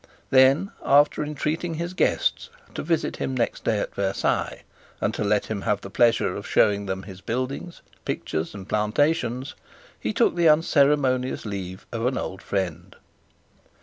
Then, 0.31 0.71
after 0.83 1.23
entreating 1.23 1.75
his 1.75 1.93
guests 1.93 2.49
to 2.73 2.81
visit 2.81 3.17
him 3.17 3.37
next 3.37 3.63
day 3.63 3.77
at 3.77 3.93
Versailles, 3.93 4.63
and 4.99 5.13
to 5.13 5.23
let 5.23 5.45
him 5.45 5.61
have 5.61 5.81
the 5.81 5.91
pleasure 5.91 6.35
of 6.35 6.47
showing 6.47 6.87
them 6.87 7.03
his 7.03 7.21
buildings, 7.21 7.83
pictures, 8.03 8.55
and 8.55 8.67
plantations, 8.67 9.53
he 9.99 10.11
took 10.11 10.35
the 10.35 10.49
unceremonious 10.49 11.45
leave 11.45 11.85
of 11.91 12.07
an 12.07 12.17
old 12.17 12.41
friend. 12.41 12.95